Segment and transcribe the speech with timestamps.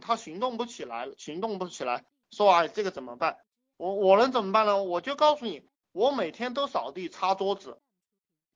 [0.00, 3.38] 他行动不起来，行动不起来，说哎这个怎么办？
[3.76, 4.82] 我我能怎么办呢？
[4.82, 7.78] 我就告诉你，我每天都扫地擦桌子，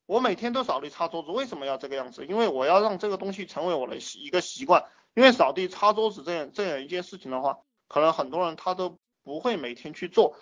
[0.07, 2.27] 我每天都扫地擦桌子，为什么要这个样子？
[2.27, 4.85] 因为我要让这个东西成为我的一个习惯。
[5.15, 10.37] 因为扫地擦桌子这样这样一件事情的话，可能很多人他都不会每天去做。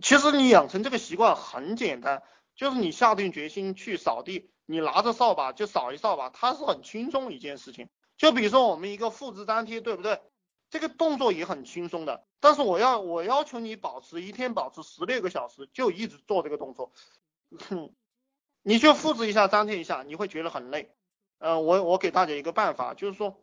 [0.00, 2.22] 其实你养成这个习惯很简单，
[2.54, 7.88] 就是你下定决心去扫地，你拿着扫把就扫一扫把，它是很轻松一件事情。
[8.22, 10.20] 就比如说我们一个复制粘贴，对不对？
[10.70, 16.92] 这个动作也很轻松的，但是我要我要求你保持一天保持十六个小时，就一直做这个动作。
[17.68, 17.92] 哼，
[18.62, 20.94] 你就复制一下粘贴一下，你会觉得很累。
[21.40, 23.42] 呃，我我给大家一个办法，就是说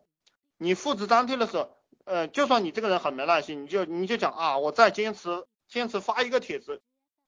[0.57, 5.46] 你复制粘贴的时候，呃，就算你这个人很没耐心，你就你就讲啊，我再坚持。
[5.68, 6.82] 坚持发一个帖子，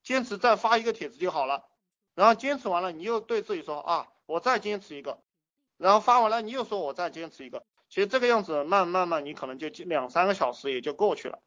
[0.03, 1.65] 坚持再发一个帖子就好了。
[2.15, 5.21] 然后坚持完了，你又对自己说啊，我再坚持一个。
[5.81, 7.65] 然后发完了，你又说我再坚持一个。
[7.89, 11.41] 其实这个样子慢慢慢，你可能就两三个小时也就过去了。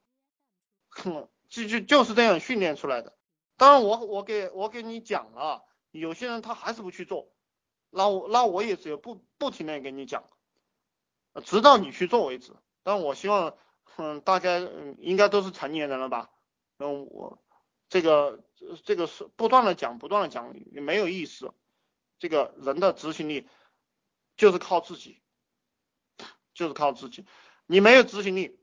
[0.88, 3.16] 哼，就就就是这样训练出来的。
[3.56, 7.28] 当然我我给我给你讲了，有些人他还是不去做，
[7.90, 10.24] 那我那我也只有不不停的给你讲，
[11.44, 12.52] 直到你去做为止。
[12.82, 13.56] 但我希望，
[13.96, 16.30] 嗯，大家嗯应该都是成年人了吧？
[16.78, 17.38] 嗯，我
[17.88, 18.44] 这个
[18.84, 21.54] 这个是不断的讲，不断的讲也没有意思。
[22.18, 23.48] 这个人的执行力
[24.36, 25.20] 就是靠自己，
[26.54, 27.24] 就是靠自己。
[27.66, 28.58] 你没有执行力，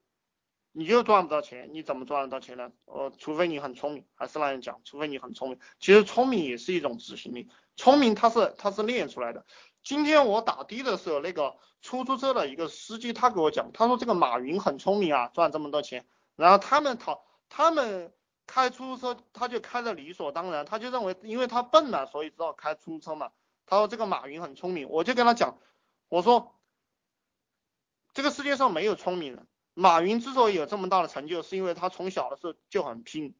[0.72, 1.70] 你就赚不到钱。
[1.74, 2.72] 你怎么赚得到钱呢？
[2.86, 5.60] 呃，除非你很聪明，还是那样讲，除非你很聪明。
[5.80, 9.46] 其实聪明也是一种执行力，聪明它是它是练出来的。
[9.84, 16.06] 今天我打的的时候，那个出租车的一个司机他给我讲，他说这个马云很聪明啊，赚这么多钱。
[16.36, 17.26] 然后他们讨。
[17.54, 18.14] 他们
[18.48, 23.30] 开出租车，他就开的理所当然，他就认为，因为他笨嘛，所以知道开出租车嘛。
[23.66, 25.60] 他说这个马云很聪明，我就跟他讲，
[26.10, 26.60] 我说
[28.14, 29.48] 这个世界上没有聪明人。
[29.74, 33.36] 马云之所以有这么大的成就，是因为他从小的时候就很拼。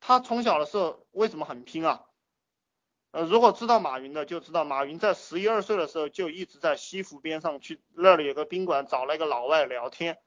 [0.00, 2.04] 他从小的时候为什么很拼啊？
[3.10, 10.18] 呃，如果知道马云的就知道，马云在十一二岁的时候就一直在西湖边上去那里有个宾馆找那个老外聊天。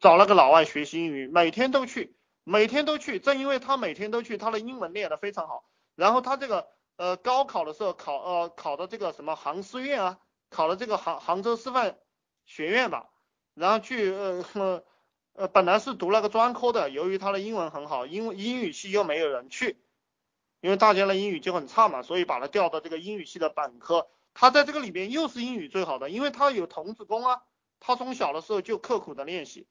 [0.00, 3.18] 找那个老外学习英语，每天都去，每天都去。
[3.18, 5.68] 正因为他每天都去，他的英文练得非常好。
[5.94, 10.18] 然后他这个呃高考的时候考呃考的这个什么杭师院啊，
[10.50, 11.98] 考了这个杭杭州师范
[12.46, 13.10] 学院吧。
[13.54, 14.82] 然后去呃
[15.34, 19.76] 呃 本来是读那个专科的，由于他的英文很好，英英语系又没有人去，
[20.60, 24.08] 因为大家的英语就很差嘛，所以把他调到这个英语系的本科。
[24.34, 27.42] 他在这个里边又是英语最好的，因为他有童子功啊。
[27.84, 29.66] 他从小的时候就刻苦的练习，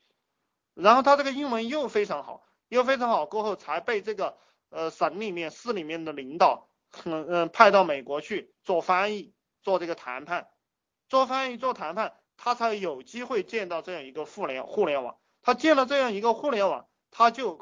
[0.73, 4.37] 然后他这个英文又非常好，又非常好，过后才被这个
[4.69, 6.67] 呃省里面、市里面的领导
[7.05, 10.49] 嗯嗯派到美国去做翻译、做这个谈判、
[11.09, 15.17] 做翻译、做谈判，他才有机会见到这样一个互联互联网。
[15.41, 17.59] 他见了这样一个互联网，他就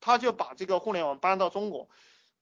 [0.00, 1.88] 他就把这个互联网搬到中国，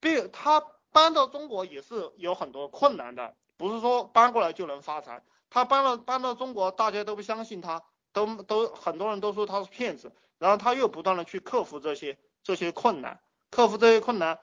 [0.01, 5.23] 并他搬到中国也是有很多困难的，不是说搬过来就能发财。
[5.51, 7.83] 他搬了搬到中国，大家都不相信他，
[8.13, 10.13] 都都很多人都说他是骗子。
[10.39, 13.21] 然后他又不断的去克服这些这些困难，
[13.51, 14.39] 克服这些困难，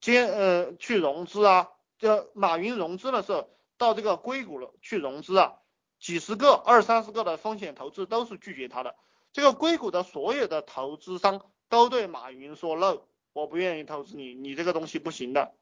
[0.00, 1.68] 接呃去融资啊，
[1.98, 3.48] 就马云融资的时候，
[3.78, 5.54] 到这个硅谷了去融资啊，
[5.98, 8.94] 几十个二三十个的风险投资都是拒绝他的。
[9.32, 13.02] 这个硅谷的所有的投资商都对马云说 no，
[13.32, 15.54] 我不愿意投资你，你这个东西不行的，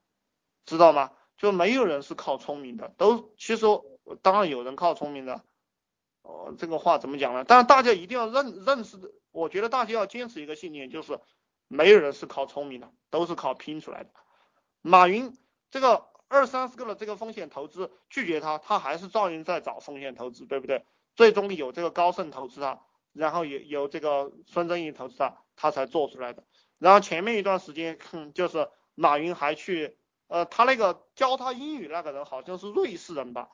[0.64, 1.10] 知道吗？
[1.36, 3.66] 就没有人是靠聪明的，都其实
[4.22, 5.42] 当然有人靠聪明的，
[6.22, 7.44] 哦，这个话怎么讲呢？
[7.44, 8.96] 但是大家一定要认认识，
[9.32, 11.18] 我觉得大家要坚持一个信念，就是
[11.66, 14.10] 没有人是靠聪明的，都是靠拼出来的。
[14.86, 15.34] 马云
[15.70, 20.84] 这个二三十个的这个风险投资拒绝他，他还是照样在找风险投资，对不对？
[21.16, 22.82] 最终有这个高盛投资他，
[23.14, 26.44] 然后有有这个孙正义投资他，他才做出来的。
[26.78, 27.98] 然后前面一段时间，
[28.34, 29.96] 就是马云还去。
[30.26, 33.50] 呃，他那个教他英语那个人好像是瑞士人吧，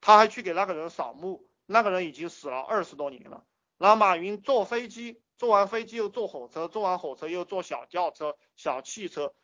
[0.00, 3.44] 他还去给那个人扫墓，那个人已经死了二十多年了。
[3.78, 9.34] 然后马云坐飞机，坐完飞机又坐火车，坐完火车又坐小轿车、小汽车，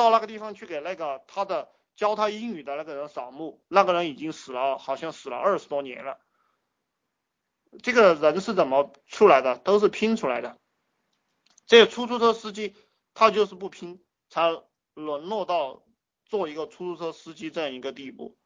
[0.00, 6.18] 到那个地方去给那个他的教他英语的那个人扫墓，那个人已经死了，好像死了二十多年了。
[7.82, 9.58] 这个人是怎么出来的？
[9.58, 10.58] 都是拼出来的。
[11.66, 12.74] 这出租车司机
[13.14, 14.50] 他就是不拼，才
[14.94, 15.82] 沦落到。
[16.26, 18.38] 做一个出租车司机这样一个地步，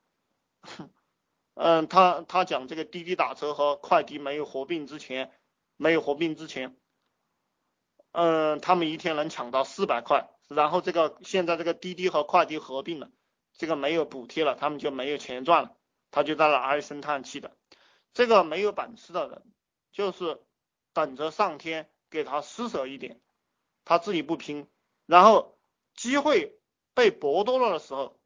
[1.53, 5.31] 嗯，他他讲这个滴滴打车和快滴没有合并之前，
[5.77, 6.75] 没有合并之前，
[8.13, 13.11] 嗯，他们一天能抢到四百块，然后这个现在这个滴滴和快滴合并了，
[13.55, 15.77] 这个没有补贴了，他们就没有钱赚了，
[16.11, 17.57] 他就在那唉声叹气的。
[18.13, 19.43] 这个没有本事的人，
[19.93, 20.41] 就是
[20.93, 23.21] 等着上天给他施舍一点，
[23.85, 24.69] 他自己不拼，
[25.07, 25.59] 然后
[25.97, 26.59] 机会
[26.95, 28.17] 被剥夺了的时候，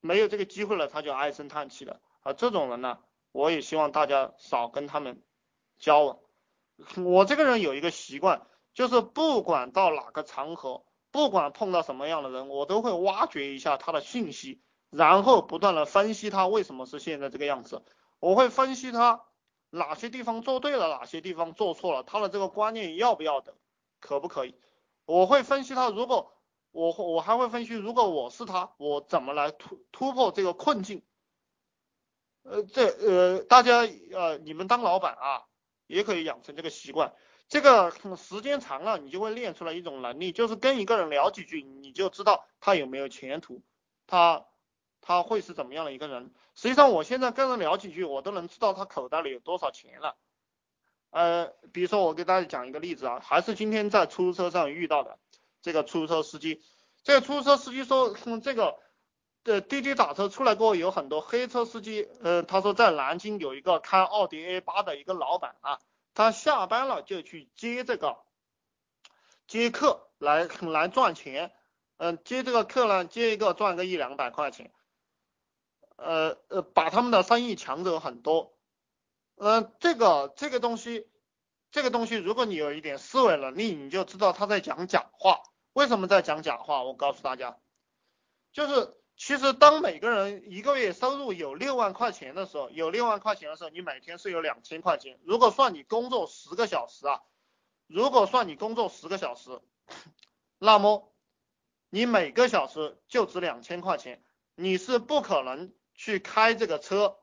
[0.00, 2.00] 没有这个机会了，他就唉声叹气的。
[2.20, 3.00] 啊，这种人呢，
[3.32, 5.22] 我也希望大家少跟他们
[5.78, 6.18] 交往。
[7.04, 10.85] 我这个人有一个习惯，就是不管到哪个场合，
[11.16, 14.60] 不管碰到什么样的人，我都会挖掘一下他的信息，
[14.90, 17.82] 然后不断的分析他为什么是现在这个样子。
[18.20, 19.22] 我会分析他
[19.70, 23.54] 哪些地方做对了，哪些地方做错了，他的这个观念要不要的，
[23.98, 24.56] 可不可以？
[25.06, 26.34] 我会分析他，如果
[26.70, 31.02] 我我还会分析，如果我是他，我怎么来突突破这个困境。
[32.42, 35.46] 呃，这呃，大家呃，你们当老板啊，
[35.86, 37.14] 也可以养成这个习惯。
[37.48, 43.62] 这个时间长了，你就会练出来一种能力，就是跟一个人聊几句，你就知道他有没有前途，
[44.06, 44.44] 他
[45.00, 46.32] 他会是怎么样的一个人。
[46.54, 50.16] 实际上，我现在跟人聊几句，我都能知道他口袋里有多少钱了。
[51.10, 55.18] 呃，比如说我给大家讲一个例子啊，还是今天在出租车上遇到的
[55.62, 56.62] 这个出租车司机，
[57.02, 58.78] 这个出租车司机说这个。
[59.44, 62.08] 这滴滴打车出来过后，有很多黑车司机。
[62.20, 65.78] 呃，他说在南京有一个开奥迪 A 八的一个老板啊，
[66.16, 68.16] 他下班了就去接这个
[69.46, 71.52] 接客来来赚钱。
[71.98, 74.72] 嗯，接这个客呢，接一个赚个一两百块钱。
[75.96, 78.56] 呃呃，把他们的生意抢走很多。
[79.36, 81.06] 嗯，这个这个东西，
[81.70, 85.42] 这个东西，如果你有一点思维能力，你就知道他在讲假话。
[85.74, 86.82] 为什么在讲假话？
[86.82, 87.58] 我告诉大家，
[88.52, 88.96] 就是。
[89.16, 95.18] 其实，当每个人一个月收入有六万块钱的时候，有六万块钱的时候，你每天是有两千块钱。
[95.24, 97.22] 如果算你工作十个小时啊，
[97.86, 99.58] 如果算你工作十个小时，
[100.58, 101.14] 那么
[101.88, 104.22] 你每个小时就值两千块钱，
[104.54, 107.16] 你是不可能去开这个车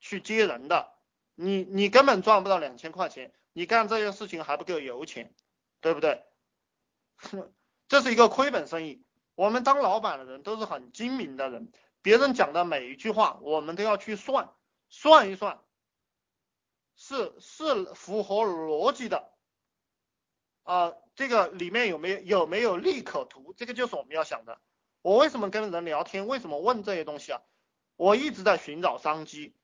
[0.00, 0.94] 去接人的，
[1.34, 5.34] 你你根本赚不到两千块钱，你干这件事情还不够油钱，
[5.82, 6.24] 对不对？
[7.86, 9.04] 这是一个亏本生意。
[9.38, 11.70] 我们当老板的人都是很精明的人，
[12.02, 14.52] 别人讲的每一句话，我们都要去算，
[14.88, 15.60] 算一算，
[16.96, 19.30] 是是符合逻辑的，
[20.64, 24.60] 啊，这个里面有没有有没有利可图，这个就是我们要想的。
[25.02, 27.40] 我为什么跟人聊天，为什么问这些东西啊？
[27.94, 29.54] 我一直在寻找商机，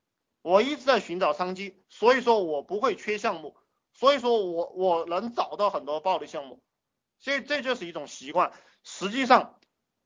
[0.41, 3.57] 我一直在寻找商机，所以说我不会缺项目，
[3.93, 6.63] 所以说我我能找到很多暴利项目，
[7.19, 8.53] 所以这就是一种习惯，
[8.85, 9.59] 实际上。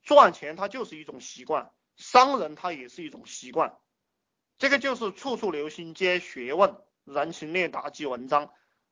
[0.08, 3.78] 赚钱它就是一种习惯，商人他也是一种习惯，
[4.56, 8.50] 这个就是处处留心皆学问，人情练达即文章。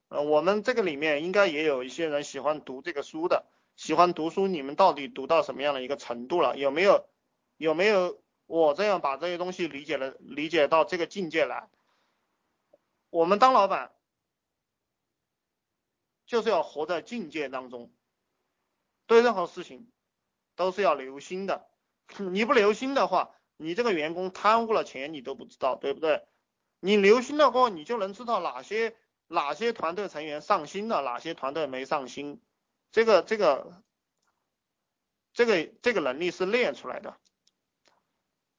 [0.09, 3.47] 呃，我们这个里面应该也有一些人喜欢读这个书的，
[3.77, 6.59] 喜欢读书，你们到底读到什么样的一个程度了？
[6.59, 7.09] 有没有
[7.57, 11.71] 有没有我这样把这些东西理解了，理解到这个境界来？
[13.09, 13.95] 我们当老板
[16.27, 17.91] 就是要活在境界当中，
[19.07, 19.91] 对任何事情。
[20.57, 21.69] 都是要留心的，
[22.19, 26.27] 你不留心的话，你这个员工贪污了钱你都不知道，对不对？
[26.81, 28.97] 你留心的话，你就能知道哪些
[29.29, 32.43] 哪些团队成员上心了，哪些团队没上心。
[32.91, 33.83] 这个这个
[35.33, 37.17] 这个这个能力是练出来的。